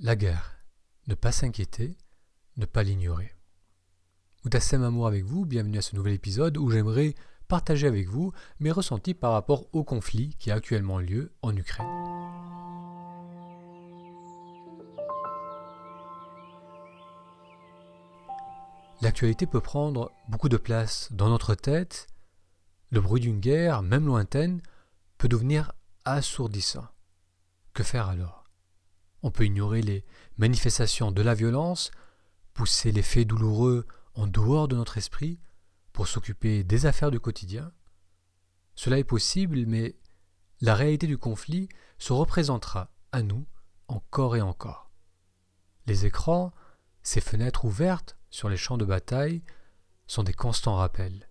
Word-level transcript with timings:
La 0.00 0.16
guerre. 0.16 0.58
Ne 1.06 1.14
pas 1.14 1.30
s'inquiéter, 1.30 1.96
ne 2.56 2.66
pas 2.66 2.82
l'ignorer. 2.82 3.32
Outassem 4.44 4.82
Amour 4.82 5.06
avec 5.06 5.22
vous, 5.22 5.46
bienvenue 5.46 5.78
à 5.78 5.82
ce 5.82 5.94
nouvel 5.94 6.14
épisode 6.14 6.56
où 6.58 6.68
j'aimerais 6.68 7.14
partager 7.46 7.86
avec 7.86 8.08
vous 8.08 8.32
mes 8.58 8.72
ressentis 8.72 9.14
par 9.14 9.30
rapport 9.30 9.68
au 9.72 9.84
conflit 9.84 10.34
qui 10.40 10.50
a 10.50 10.56
actuellement 10.56 10.98
lieu 10.98 11.32
en 11.42 11.56
Ukraine. 11.56 11.86
L'actualité 19.00 19.46
peut 19.46 19.60
prendre 19.60 20.10
beaucoup 20.28 20.48
de 20.48 20.56
place 20.56 21.08
dans 21.12 21.28
notre 21.28 21.54
tête. 21.54 22.08
Le 22.90 23.00
bruit 23.00 23.20
d'une 23.20 23.38
guerre, 23.38 23.82
même 23.82 24.06
lointaine, 24.06 24.60
peut 25.18 25.28
devenir 25.28 25.72
assourdissant. 26.04 26.88
Que 27.74 27.84
faire 27.84 28.08
alors? 28.08 28.43
On 29.24 29.30
peut 29.30 29.46
ignorer 29.46 29.80
les 29.80 30.04
manifestations 30.36 31.10
de 31.10 31.22
la 31.22 31.32
violence, 31.32 31.90
pousser 32.52 32.92
les 32.92 33.00
faits 33.00 33.26
douloureux 33.26 33.86
en 34.12 34.26
dehors 34.26 34.68
de 34.68 34.76
notre 34.76 34.98
esprit 34.98 35.40
pour 35.94 36.08
s'occuper 36.08 36.62
des 36.62 36.84
affaires 36.84 37.10
du 37.10 37.18
quotidien. 37.18 37.72
Cela 38.74 38.98
est 38.98 39.04
possible, 39.04 39.64
mais 39.64 39.96
la 40.60 40.74
réalité 40.74 41.06
du 41.06 41.16
conflit 41.16 41.70
se 41.96 42.12
représentera 42.12 42.90
à 43.12 43.22
nous 43.22 43.46
encore 43.88 44.36
et 44.36 44.42
encore. 44.42 44.90
Les 45.86 46.04
écrans, 46.04 46.52
ces 47.02 47.22
fenêtres 47.22 47.64
ouvertes 47.64 48.18
sur 48.28 48.50
les 48.50 48.58
champs 48.58 48.76
de 48.76 48.84
bataille, 48.84 49.42
sont 50.06 50.22
des 50.22 50.34
constants 50.34 50.76
rappels. 50.76 51.30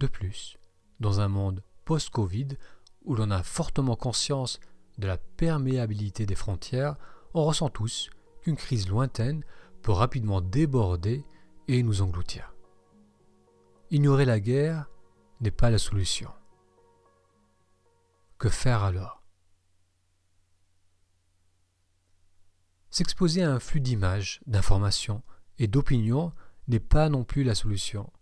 De 0.00 0.06
plus, 0.06 0.56
dans 0.98 1.20
un 1.20 1.28
monde 1.28 1.62
post-Covid 1.84 2.56
où 3.02 3.14
l'on 3.14 3.30
a 3.30 3.42
fortement 3.42 3.96
conscience 3.96 4.60
de 4.98 5.06
la 5.06 5.18
perméabilité 5.18 6.26
des 6.26 6.34
frontières, 6.34 6.96
on 7.34 7.44
ressent 7.44 7.68
tous 7.68 8.10
qu'une 8.42 8.56
crise 8.56 8.88
lointaine 8.88 9.44
peut 9.82 9.92
rapidement 9.92 10.40
déborder 10.40 11.24
et 11.68 11.82
nous 11.82 12.02
engloutir. 12.02 12.54
Ignorer 13.90 14.24
la 14.24 14.40
guerre 14.40 14.88
n'est 15.40 15.50
pas 15.50 15.70
la 15.70 15.78
solution. 15.78 16.30
Que 18.38 18.48
faire 18.48 18.82
alors? 18.82 19.22
S'exposer 22.90 23.42
à 23.42 23.50
un 23.50 23.58
flux 23.58 23.80
d'images, 23.80 24.40
d'informations 24.46 25.22
et 25.58 25.66
d'opinions 25.66 26.32
n'est 26.68 26.80
pas 26.80 27.08
non 27.08 27.24
plus 27.24 27.42
la 27.42 27.54
solution, 27.54 28.12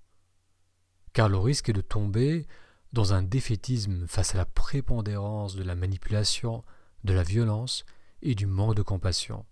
car 1.13 1.29
le 1.29 1.39
risque 1.39 1.69
est 1.69 1.75
de 1.75 1.81
tomber 1.81 2.47
dans 2.93 3.15
un 3.15 3.23
défaitisme 3.23 4.07
face 4.07 4.35
à 4.35 4.39
la 4.39 4.47
prépondérance 4.47 5.55
de 5.55 5.63
la 5.63 5.75
manipulation, 5.75 6.65
de 7.05 7.13
la 7.13 7.23
violence 7.23 7.85
et 8.23 8.35
du 8.35 8.47
manque 8.47 8.75
de 8.75 8.83
compassion. 8.83 9.47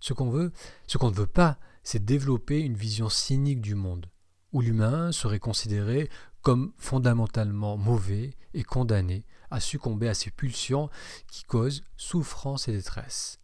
Ce 0.00 0.12
qu'on 0.12 0.30
veut, 0.30 0.52
ce 0.86 0.98
qu'on 0.98 1.10
ne 1.10 1.16
veut 1.16 1.26
pas, 1.26 1.58
c'est 1.82 2.04
développer 2.04 2.60
une 2.60 2.76
vision 2.76 3.08
cynique 3.08 3.60
du 3.60 3.74
monde, 3.74 4.10
où 4.52 4.60
l'humain 4.60 5.12
serait 5.12 5.38
considéré 5.38 6.10
comme 6.42 6.72
fondamentalement 6.76 7.76
mauvais 7.76 8.34
et 8.54 8.62
condamné 8.62 9.24
à 9.50 9.60
succomber 9.60 10.08
à 10.08 10.14
ces 10.14 10.30
pulsions 10.30 10.90
qui 11.28 11.44
causent 11.44 11.84
souffrance 11.96 12.68
et 12.68 12.72
détresse. 12.72 13.40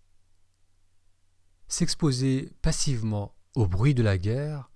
S'exposer 1.68 2.52
passivement 2.60 3.34
au 3.54 3.66
bruit 3.66 3.94
de 3.94 4.02
la 4.02 4.18
guerre, 4.18 4.70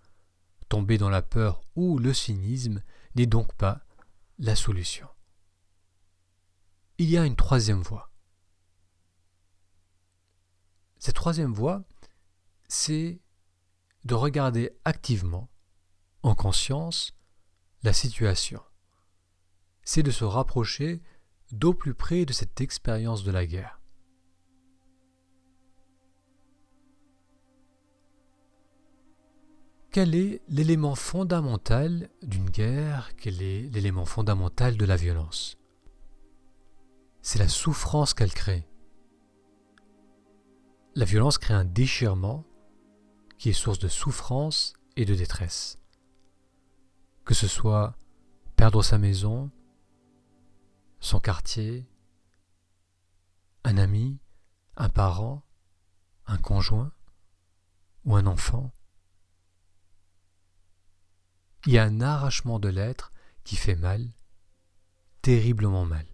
tomber 0.69 0.98
dans 0.98 1.10
la 1.10 1.22
peur 1.22 1.62
ou 1.75 1.98
le 1.98 2.14
cynisme 2.14 2.83
n'est 3.14 3.27
donc 3.27 3.55
pas 3.55 3.86
la 4.39 4.55
solution. 4.55 5.09
Il 6.98 7.09
y 7.09 7.19
a 7.19 7.25
une 7.25 7.37
troisième 7.37 7.83
voie. 7.83 8.11
Cette 10.98 11.15
troisième 11.15 11.53
voie, 11.53 11.84
c'est 12.69 13.20
de 14.05 14.15
regarder 14.15 14.70
activement, 14.84 15.48
en 16.23 16.34
conscience, 16.34 17.15
la 17.83 17.93
situation. 17.93 18.62
C'est 19.83 20.03
de 20.03 20.10
se 20.10 20.25
rapprocher 20.25 21.03
d'au 21.53 21.75
plus 21.75 21.94
près 21.94 22.25
de 22.25 22.33
cette 22.33 22.60
expérience 22.60 23.25
de 23.25 23.31
la 23.31 23.47
guerre. 23.47 23.81
Quel 29.97 30.15
est 30.15 30.43
l'élément 30.49 30.95
fondamental 30.95 32.11
d'une 32.21 32.51
guerre? 32.51 33.17
Quel 33.17 33.41
est 33.41 33.62
l'élément 33.71 34.05
fondamental 34.05 34.77
de 34.77 34.84
la 34.84 34.95
violence? 34.95 35.57
C'est 37.23 37.39
la 37.39 37.49
souffrance 37.49 38.12
qu'elle 38.12 38.34
crée. 38.34 38.69
La 40.97 41.07
violence 41.07 41.39
crée 41.39 41.55
un 41.55 41.65
déchirement 41.65 42.45
qui 43.39 43.49
est 43.49 43.55
source 43.55 43.79
de 43.79 43.89
souffrance 43.89 44.75
et 44.97 45.07
de 45.07 45.15
détresse. 45.15 45.79
Que 47.25 47.33
ce 47.33 47.49
soit 47.49 47.97
perdre 48.55 48.83
sa 48.83 48.99
maison, 48.99 49.51
son 51.01 51.21
quartier, 51.21 51.87
un 53.65 53.78
ami, 53.78 54.19
un 54.77 54.91
parent, 54.91 55.43
un 56.27 56.37
conjoint 56.37 56.93
ou 58.05 58.15
un 58.15 58.27
enfant 58.27 58.75
il 61.66 61.72
y 61.72 61.78
a 61.78 61.84
un 61.84 62.00
arrachement 62.00 62.60
de 62.60 62.69
l'être 62.69 63.12
qui 63.43 63.56
fait 63.56 63.75
mal, 63.75 64.06
terriblement 65.21 65.84
mal. 65.84 66.06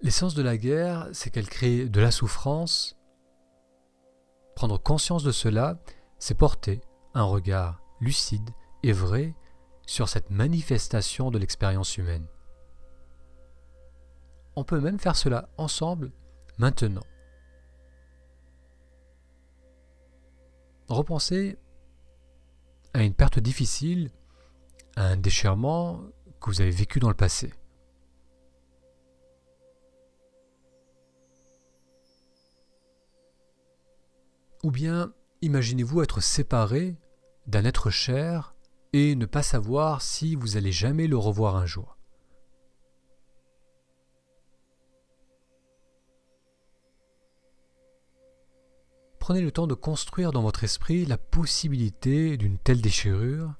L'essence 0.00 0.34
de 0.34 0.42
la 0.42 0.56
guerre, 0.56 1.08
c'est 1.12 1.30
qu'elle 1.30 1.48
crée 1.48 1.88
de 1.88 2.00
la 2.00 2.10
souffrance. 2.10 2.96
Prendre 4.54 4.80
conscience 4.80 5.22
de 5.22 5.32
cela, 5.32 5.80
c'est 6.18 6.36
porter 6.36 6.80
un 7.14 7.24
regard 7.24 7.80
lucide 8.00 8.50
et 8.82 8.92
vrai 8.92 9.34
sur 9.86 10.08
cette 10.08 10.30
manifestation 10.30 11.30
de 11.30 11.38
l'expérience 11.38 11.96
humaine. 11.96 12.26
On 14.56 14.64
peut 14.64 14.80
même 14.80 14.98
faire 14.98 15.16
cela 15.16 15.48
ensemble 15.56 16.12
maintenant. 16.58 17.04
Repensez 20.88 21.58
à 22.94 23.02
une 23.02 23.14
perte 23.14 23.38
difficile, 23.38 24.10
à 24.96 25.04
un 25.04 25.16
déchirement 25.16 26.00
que 26.40 26.50
vous 26.50 26.60
avez 26.60 26.70
vécu 26.70 27.00
dans 27.00 27.08
le 27.08 27.14
passé. 27.14 27.52
Ou 34.64 34.70
bien 34.70 35.12
imaginez-vous 35.42 36.02
être 36.02 36.20
séparé 36.20 36.96
d'un 37.46 37.64
être 37.64 37.90
cher 37.90 38.54
et 38.92 39.14
ne 39.14 39.26
pas 39.26 39.42
savoir 39.42 40.02
si 40.02 40.34
vous 40.34 40.56
allez 40.56 40.72
jamais 40.72 41.06
le 41.06 41.16
revoir 41.16 41.56
un 41.56 41.66
jour. 41.66 41.97
Prenez 49.28 49.42
le 49.42 49.52
temps 49.52 49.66
de 49.66 49.74
construire 49.74 50.32
dans 50.32 50.40
votre 50.40 50.64
esprit 50.64 51.04
la 51.04 51.18
possibilité 51.18 52.38
d'une 52.38 52.56
telle 52.56 52.80
déchirure, 52.80 53.52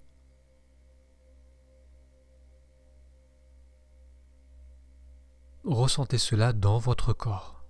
ressentez 5.64 6.16
cela 6.16 6.54
dans 6.54 6.78
votre 6.78 7.12
corps. 7.12 7.66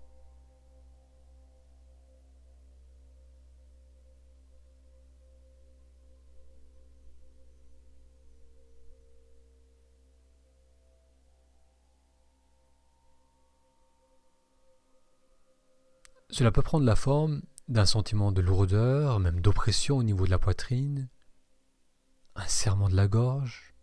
Cela 16.30 16.52
peut 16.52 16.62
prendre 16.62 16.84
la 16.84 16.94
forme 16.94 17.42
d'un 17.68 17.84
sentiment 17.84 18.32
de 18.32 18.40
lourdeur, 18.40 19.20
même 19.20 19.40
d'oppression 19.40 19.98
au 19.98 20.02
niveau 20.02 20.24
de 20.24 20.30
la 20.30 20.38
poitrine, 20.38 21.08
un 22.34 22.46
serrement 22.46 22.88
de 22.88 22.96
la 22.96 23.08
gorge, 23.08 23.74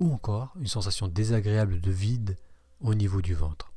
ou 0.00 0.12
encore 0.12 0.52
une 0.56 0.66
sensation 0.66 1.08
désagréable 1.08 1.80
de 1.80 1.90
vide 1.90 2.36
au 2.80 2.94
niveau 2.94 3.22
du 3.22 3.34
ventre. 3.34 3.72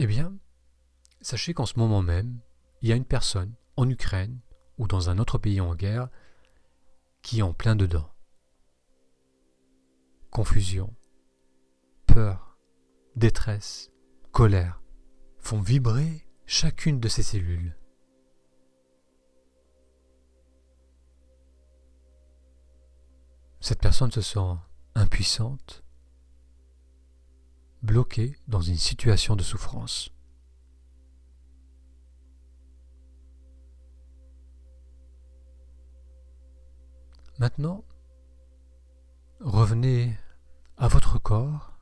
Eh 0.00 0.06
bien, 0.06 0.36
sachez 1.20 1.54
qu'en 1.54 1.66
ce 1.66 1.78
moment 1.78 2.02
même, 2.02 2.40
il 2.82 2.88
y 2.88 2.92
a 2.92 2.96
une 2.96 3.04
personne 3.04 3.54
en 3.76 3.88
Ukraine 3.88 4.40
ou 4.78 4.86
dans 4.86 5.10
un 5.10 5.18
autre 5.18 5.38
pays 5.38 5.60
en 5.60 5.74
guerre 5.74 6.08
qui 7.22 7.40
est 7.40 7.42
en 7.42 7.52
plein 7.52 7.74
dedans 7.74 8.08
Confusion, 10.30 10.94
peur, 12.06 12.58
détresse, 13.16 13.90
colère 14.30 14.82
font 15.38 15.60
vibrer 15.60 16.28
chacune 16.46 17.00
de 17.00 17.08
ces 17.08 17.22
cellules. 17.22 17.76
Cette 23.60 23.80
personne 23.80 24.12
se 24.12 24.20
sent 24.20 24.56
impuissante, 24.94 25.82
bloquée 27.82 28.36
dans 28.46 28.60
une 28.60 28.76
situation 28.76 29.34
de 29.34 29.42
souffrance. 29.42 30.10
Maintenant, 37.38 37.84
revenez 39.40 40.16
à 40.76 40.88
votre 40.88 41.18
corps. 41.18 41.72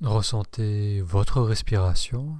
Ressentez 0.00 1.00
votre 1.02 1.42
respiration. 1.42 2.38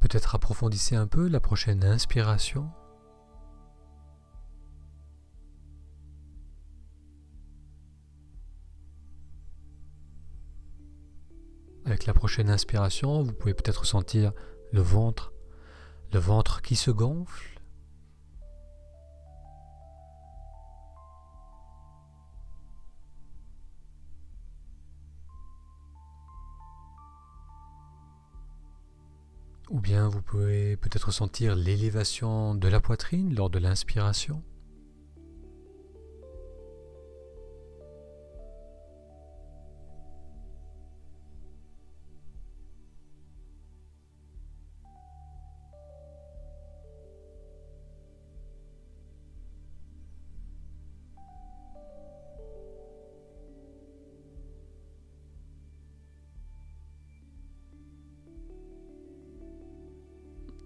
Peut-être 0.00 0.34
approfondissez 0.34 0.94
un 0.94 1.06
peu 1.06 1.26
la 1.26 1.40
prochaine 1.40 1.84
inspiration. 1.84 2.70
Avec 11.84 12.06
la 12.06 12.14
prochaine 12.14 12.50
inspiration, 12.50 13.22
vous 13.22 13.32
pouvez 13.32 13.54
peut-être 13.54 13.86
sentir 13.86 14.32
le 14.72 14.80
ventre, 14.80 15.32
le 16.12 16.18
ventre 16.18 16.60
qui 16.60 16.76
se 16.76 16.90
gonfle. 16.90 17.48
Ou 29.70 29.80
bien 29.80 30.06
vous 30.08 30.20
pouvez 30.20 30.76
peut-être 30.76 31.12
sentir 31.12 31.56
l'élévation 31.56 32.54
de 32.54 32.68
la 32.68 32.78
poitrine 32.78 33.34
lors 33.34 33.48
de 33.48 33.58
l'inspiration. 33.58 34.42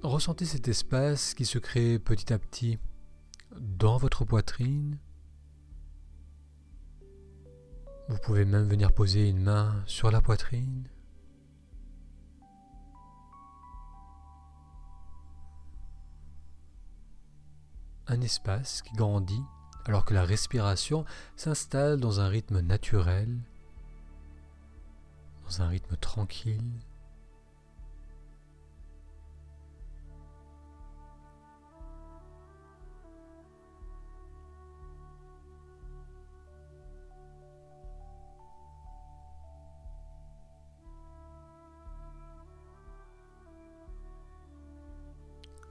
Ressentez 0.06 0.44
cet 0.44 0.68
espace 0.68 1.34
qui 1.34 1.44
se 1.44 1.58
crée 1.58 1.98
petit 1.98 2.32
à 2.32 2.38
petit 2.38 2.78
dans 3.58 3.96
votre 3.96 4.24
poitrine. 4.24 4.98
Vous 8.08 8.16
pouvez 8.18 8.44
même 8.44 8.68
venir 8.68 8.92
poser 8.92 9.28
une 9.28 9.40
main 9.42 9.82
sur 9.84 10.12
la 10.12 10.20
poitrine. 10.20 10.88
Un 18.06 18.20
espace 18.20 18.82
qui 18.82 18.94
grandit 18.94 19.42
alors 19.86 20.04
que 20.04 20.14
la 20.14 20.24
respiration 20.24 21.04
s'installe 21.34 21.98
dans 21.98 22.20
un 22.20 22.28
rythme 22.28 22.60
naturel, 22.60 23.40
dans 25.46 25.62
un 25.62 25.66
rythme 25.66 25.96
tranquille. 25.96 26.62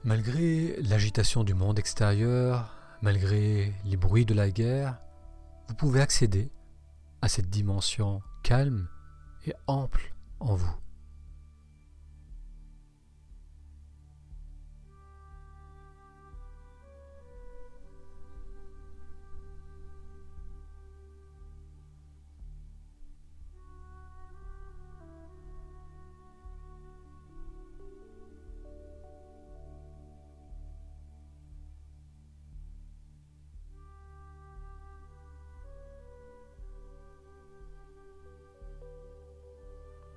Malgré 0.06 0.80
l'agitation 0.82 1.42
du 1.42 1.52
monde 1.52 1.80
extérieur, 1.80 2.72
malgré 3.02 3.72
les 3.84 3.96
bruits 3.96 4.24
de 4.24 4.34
la 4.34 4.50
guerre, 4.50 5.00
vous 5.66 5.74
pouvez 5.74 6.00
accéder 6.00 6.48
à 7.22 7.28
cette 7.28 7.50
dimension 7.50 8.22
calme 8.44 8.86
et 9.48 9.52
ample 9.66 10.14
en 10.38 10.54
vous. 10.54 10.85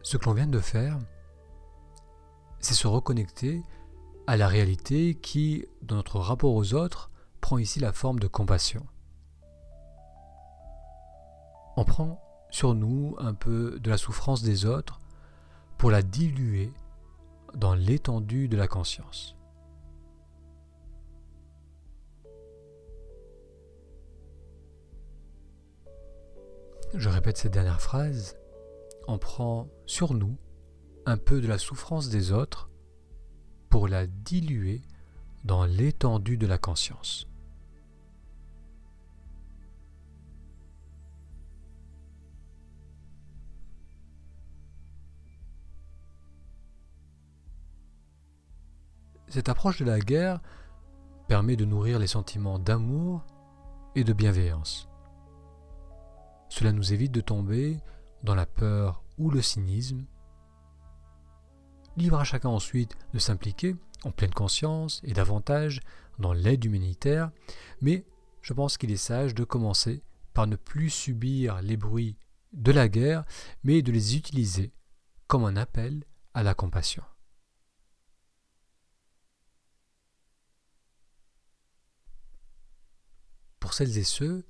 Ce 0.09 0.17
que 0.17 0.25
l'on 0.25 0.33
vient 0.33 0.47
de 0.47 0.59
faire, 0.59 0.97
c'est 2.59 2.73
se 2.73 2.87
reconnecter 2.87 3.61
à 4.25 4.37
la 4.37 4.47
réalité 4.47 5.13
qui, 5.13 5.67
dans 5.83 5.97
notre 5.97 6.17
rapport 6.17 6.55
aux 6.55 6.73
autres, 6.73 7.11
prend 7.41 7.59
ici 7.59 7.79
la 7.79 7.93
forme 7.93 8.17
de 8.17 8.25
compassion. 8.25 8.83
On 11.77 11.83
prend 11.85 12.19
sur 12.49 12.73
nous 12.73 13.17
un 13.19 13.35
peu 13.35 13.79
de 13.79 13.91
la 13.91 13.99
souffrance 13.99 14.41
des 14.41 14.65
autres 14.65 14.99
pour 15.77 15.91
la 15.91 16.01
diluer 16.01 16.73
dans 17.53 17.75
l'étendue 17.75 18.47
de 18.47 18.57
la 18.57 18.67
conscience. 18.67 19.35
Je 26.95 27.09
répète 27.09 27.37
cette 27.37 27.53
dernière 27.53 27.79
phrase 27.79 28.38
on 29.09 29.17
prend 29.17 29.67
sur 29.87 30.13
nous 30.13 30.37
un 31.07 31.17
peu 31.17 31.41
de 31.41 31.47
la 31.47 31.57
souffrance 31.57 32.09
des 32.09 32.31
autres 32.31 32.69
pour 33.67 33.87
la 33.87 34.05
diluer 34.05 34.83
dans 35.43 35.65
l'étendue 35.65 36.37
de 36.37 36.45
la 36.45 36.59
conscience. 36.59 37.27
Cette 49.27 49.49
approche 49.49 49.79
de 49.79 49.85
la 49.85 49.99
guerre 49.99 50.39
permet 51.27 51.55
de 51.55 51.65
nourrir 51.65 51.97
les 51.97 52.07
sentiments 52.07 52.59
d'amour 52.59 53.25
et 53.95 54.03
de 54.03 54.13
bienveillance. 54.13 54.87
Cela 56.49 56.71
nous 56.71 56.93
évite 56.93 57.11
de 57.11 57.21
tomber 57.21 57.79
dans 58.23 58.35
la 58.35 58.45
peur 58.45 59.03
ou 59.17 59.29
le 59.29 59.41
cynisme. 59.41 60.05
Libre 61.97 62.19
à 62.19 62.23
chacun 62.23 62.49
ensuite 62.49 62.97
de 63.13 63.19
s'impliquer 63.19 63.75
en 64.03 64.11
pleine 64.11 64.33
conscience 64.33 65.01
et 65.03 65.13
davantage 65.13 65.81
dans 66.19 66.33
l'aide 66.33 66.63
humanitaire, 66.65 67.31
mais 67.81 68.05
je 68.41 68.53
pense 68.53 68.77
qu'il 68.77 68.91
est 68.91 68.97
sage 68.97 69.35
de 69.35 69.43
commencer 69.43 70.03
par 70.33 70.47
ne 70.47 70.55
plus 70.55 70.89
subir 70.89 71.61
les 71.61 71.77
bruits 71.77 72.17
de 72.53 72.71
la 72.71 72.87
guerre, 72.87 73.25
mais 73.63 73.81
de 73.81 73.91
les 73.91 74.15
utiliser 74.15 74.71
comme 75.27 75.43
un 75.43 75.55
appel 75.55 76.03
à 76.33 76.43
la 76.43 76.53
compassion. 76.53 77.03
Pour 83.59 83.73
celles 83.73 83.97
et 83.97 84.03
ceux 84.03 84.45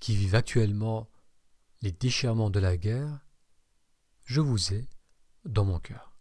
qui 0.00 0.16
vivent 0.16 0.34
actuellement 0.34 1.08
les 1.82 1.92
déchirements 1.92 2.50
de 2.50 2.60
la 2.60 2.76
guerre, 2.76 3.20
je 4.24 4.40
vous 4.40 4.72
ai 4.72 4.88
dans 5.44 5.64
mon 5.64 5.80
cœur. 5.80 6.16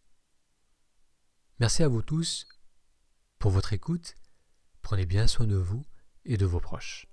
Merci 1.59 1.83
à 1.83 1.87
vous 1.87 2.01
tous 2.01 2.47
pour 3.37 3.51
votre 3.51 3.71
écoute. 3.73 4.15
Prenez 4.81 5.05
bien 5.05 5.27
soin 5.27 5.45
de 5.45 5.55
vous 5.55 5.85
et 6.25 6.37
de 6.37 6.45
vos 6.45 6.59
proches. 6.59 7.10